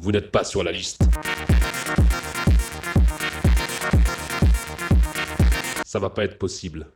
[0.00, 1.02] Vous n'êtes pas sur la liste.
[5.86, 6.88] Ça va pas être possible.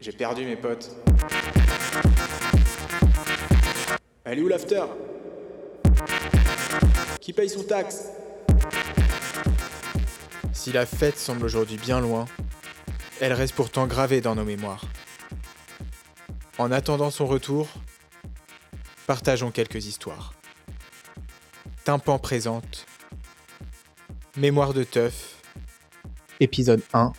[0.00, 0.90] J'ai perdu mes potes.
[4.24, 4.84] Elle est où l'after?
[7.20, 8.08] Qui paye son taxe?
[10.52, 12.24] Si la fête semble aujourd'hui bien loin,
[13.24, 14.84] elle reste pourtant gravée dans nos mémoires.
[16.58, 17.66] En attendant son retour,
[19.06, 20.34] partageons quelques histoires.
[21.84, 22.84] Tympan présente.
[24.36, 25.40] Mémoire de teuf.
[26.38, 27.14] Épisode 1.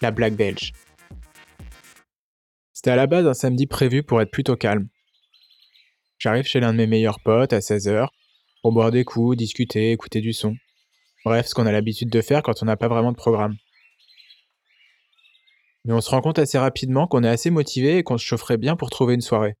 [0.00, 0.72] La blague belge.
[2.72, 4.88] C'était à la base un samedi prévu pour être plutôt calme.
[6.18, 8.08] J'arrive chez l'un de mes meilleurs potes à 16h
[8.62, 10.56] pour boire des coups, discuter, écouter du son.
[11.26, 13.56] Bref, ce qu'on a l'habitude de faire quand on n'a pas vraiment de programme.
[15.84, 18.58] Mais on se rend compte assez rapidement qu'on est assez motivé et qu'on se chaufferait
[18.58, 19.56] bien pour trouver une soirée.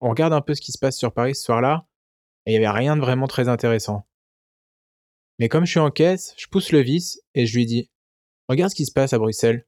[0.00, 1.86] On regarde un peu ce qui se passe sur Paris ce soir-là,
[2.46, 4.06] et il n'y avait rien de vraiment très intéressant.
[5.38, 7.90] Mais comme je suis en caisse, je pousse le vis et je lui dis
[8.48, 9.66] Regarde ce qui se passe à Bruxelles.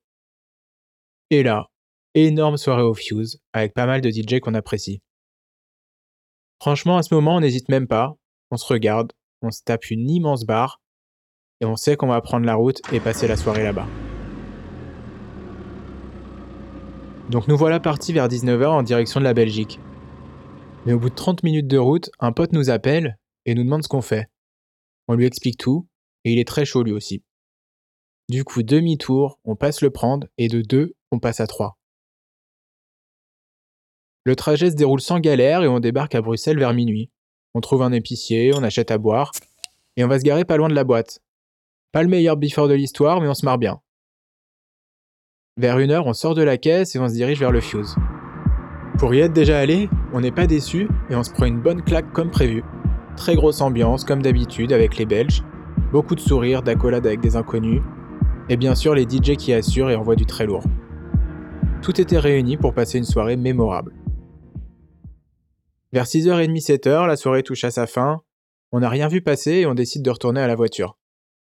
[1.28, 1.70] Et là,
[2.14, 5.02] énorme soirée au Fuse, avec pas mal de DJ qu'on apprécie.
[6.60, 8.16] Franchement, à ce moment, on n'hésite même pas,
[8.50, 10.80] on se regarde, on se tape une immense barre,
[11.60, 13.86] et on sait qu'on va prendre la route et passer la soirée là-bas.
[17.30, 19.78] Donc nous voilà partis vers 19h en direction de la Belgique.
[20.84, 23.84] Mais au bout de 30 minutes de route, un pote nous appelle et nous demande
[23.84, 24.28] ce qu'on fait.
[25.06, 25.86] On lui explique tout,
[26.24, 27.22] et il est très chaud lui aussi.
[28.28, 31.78] Du coup, demi-tour, on passe le prendre, et de deux, on passe à trois.
[34.24, 37.10] Le trajet se déroule sans galère et on débarque à Bruxelles vers minuit.
[37.54, 39.30] On trouve un épicier, on achète à boire,
[39.96, 41.20] et on va se garer pas loin de la boîte.
[41.92, 43.80] Pas le meilleur before de l'histoire, mais on se marre bien.
[45.56, 47.96] Vers une heure, on sort de la caisse et on se dirige vers le Fuse.
[48.98, 51.82] Pour y être déjà allé, on n'est pas déçu et on se prend une bonne
[51.82, 52.62] claque comme prévu.
[53.16, 55.42] Très grosse ambiance, comme d'habitude, avec les Belges.
[55.92, 57.82] Beaucoup de sourires, d'accolades avec des inconnus.
[58.48, 60.64] Et bien sûr, les DJ qui assurent et envoient du très lourd.
[61.82, 63.94] Tout était réuni pour passer une soirée mémorable.
[65.92, 68.22] Vers 6h30, 7h, la soirée touche à sa fin.
[68.72, 70.96] On n'a rien vu passer et on décide de retourner à la voiture.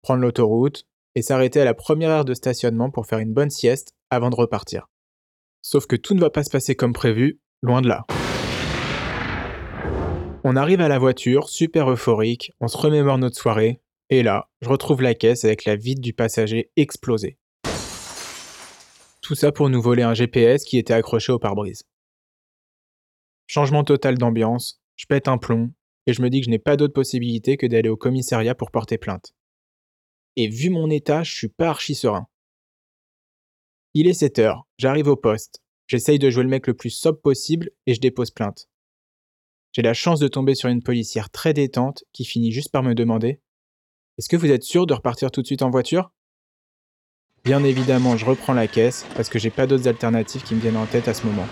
[0.02, 3.94] Prendre l'autoroute et s'arrêter à la première heure de stationnement pour faire une bonne sieste
[4.10, 4.88] avant de repartir.
[5.62, 8.04] Sauf que tout ne va pas se passer comme prévu, loin de là.
[10.44, 13.80] On arrive à la voiture, super euphorique, on se remémore notre soirée,
[14.10, 17.38] et là, je retrouve la caisse avec la vide du passager explosée.
[19.20, 21.84] Tout ça pour nous voler un GPS qui était accroché au pare-brise.
[23.46, 25.70] Changement total d'ambiance, je pète un plomb,
[26.06, 28.72] et je me dis que je n'ai pas d'autre possibilité que d'aller au commissariat pour
[28.72, 29.32] porter plainte.
[30.36, 32.26] Et vu mon état, je suis pas archi serein.
[33.94, 37.20] Il est 7 heures, j'arrive au poste, j'essaye de jouer le mec le plus sobre
[37.20, 38.68] possible et je dépose plainte.
[39.72, 42.94] J'ai la chance de tomber sur une policière très détente qui finit juste par me
[42.94, 43.40] demander
[44.18, 46.12] Est-ce que vous êtes sûr de repartir tout de suite en voiture?
[47.44, 50.76] Bien évidemment, je reprends la caisse parce que j'ai pas d'autres alternatives qui me viennent
[50.76, 51.46] en tête à ce moment.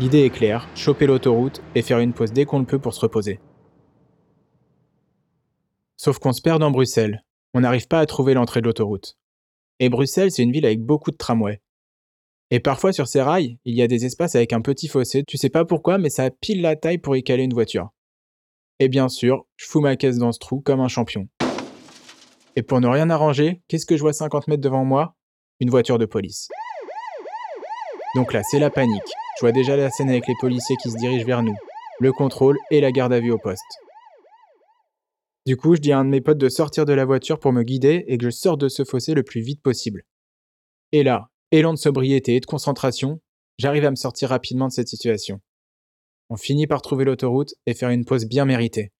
[0.00, 3.00] L'idée est claire, choper l'autoroute et faire une pause dès qu'on le peut pour se
[3.00, 3.40] reposer.
[5.96, 7.25] Sauf qu'on se perd dans Bruxelles.
[7.56, 9.16] On n'arrive pas à trouver l'entrée de l'autoroute.
[9.80, 11.62] Et Bruxelles, c'est une ville avec beaucoup de tramways.
[12.50, 15.38] Et parfois sur ces rails, il y a des espaces avec un petit fossé, tu
[15.38, 17.88] sais pas pourquoi, mais ça a pile la taille pour y caler une voiture.
[18.78, 21.28] Et bien sûr, je fous ma caisse dans ce trou comme un champion.
[22.56, 25.16] Et pour ne rien arranger, qu'est-ce que je vois 50 mètres devant moi?
[25.58, 26.48] Une voiture de police.
[28.16, 29.00] Donc là, c'est la panique.
[29.36, 31.56] Je vois déjà la scène avec les policiers qui se dirigent vers nous,
[32.00, 33.85] le contrôle et la garde à vue au poste.
[35.46, 37.52] Du coup, je dis à un de mes potes de sortir de la voiture pour
[37.52, 40.02] me guider et que je sorte de ce fossé le plus vite possible.
[40.90, 43.20] Et là, élan de sobriété et de concentration,
[43.58, 45.40] j'arrive à me sortir rapidement de cette situation.
[46.30, 48.90] On finit par trouver l'autoroute et faire une pause bien méritée.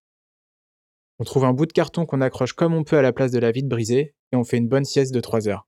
[1.19, 3.39] On trouve un bout de carton qu'on accroche comme on peut à la place de
[3.39, 5.67] la vitre brisée et on fait une bonne sieste de 3 heures.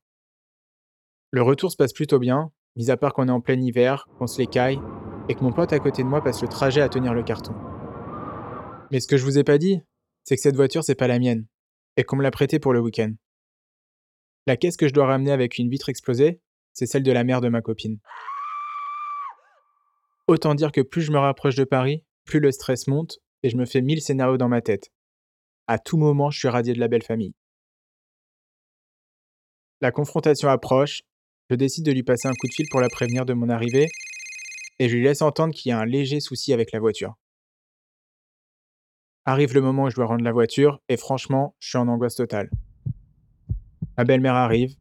[1.30, 4.26] Le retour se passe plutôt bien, mis à part qu'on est en plein hiver, qu'on
[4.26, 4.80] se l'écaille
[5.28, 7.52] et que mon pote à côté de moi passe le trajet à tenir le carton.
[8.90, 9.82] Mais ce que je vous ai pas dit,
[10.24, 11.46] c'est que cette voiture c'est pas la mienne
[11.96, 13.12] et qu'on me l'a prêtée pour le week-end.
[14.46, 16.40] La caisse que je dois ramener avec une vitre explosée,
[16.72, 17.98] c'est celle de la mère de ma copine.
[20.26, 23.56] Autant dire que plus je me rapproche de Paris, plus le stress monte et je
[23.56, 24.90] me fais mille scénarios dans ma tête.
[25.66, 27.34] À tout moment, je suis radié de la belle famille.
[29.80, 31.02] La confrontation approche,
[31.48, 33.88] je décide de lui passer un coup de fil pour la prévenir de mon arrivée
[34.78, 37.14] et je lui laisse entendre qu'il y a un léger souci avec la voiture.
[39.30, 42.16] Arrive le moment où je dois rendre la voiture et franchement, je suis en angoisse
[42.16, 42.50] totale.
[43.96, 44.74] Ma belle-mère arrive,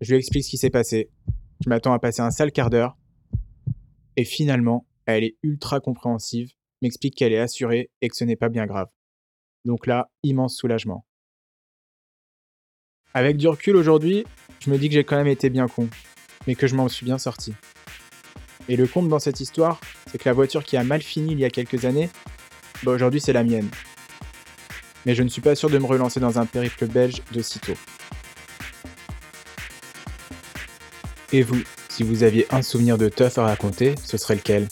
[0.00, 1.10] Je lui explique ce qui s'est passé.
[1.64, 2.96] Je m'attends à passer un sale quart d'heure.
[4.14, 8.48] Et finalement, elle est ultra compréhensive, m'explique qu'elle est assurée et que ce n'est pas
[8.48, 8.86] bien grave.
[9.64, 11.04] Donc là, immense soulagement.
[13.12, 14.24] Avec du recul aujourd'hui,
[14.60, 15.88] je me dis que j'ai quand même été bien con,
[16.46, 17.54] mais que je m'en suis bien sorti.
[18.68, 21.40] Et le compte dans cette histoire, c'est que la voiture qui a mal fini il
[21.40, 22.08] y a quelques années,
[22.84, 23.68] bah aujourd'hui c'est la mienne.
[25.06, 27.72] Mais je ne suis pas sûr de me relancer dans un périple belge de sitôt.
[31.32, 34.68] Et vous, si vous aviez un souvenir de teuf à raconter, ce serait lequel?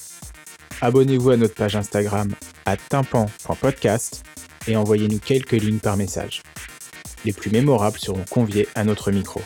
[0.81, 2.33] Abonnez-vous à notre page Instagram
[2.67, 4.25] à tympan.podcast
[4.67, 6.43] et envoyez-nous quelques lignes par message.
[7.25, 9.41] Les plus mémorables seront conviés à notre micro.